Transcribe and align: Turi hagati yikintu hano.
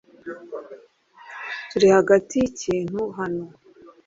Turi 1.69 1.87
hagati 1.95 2.33
yikintu 2.41 2.99
hano. 3.17 3.45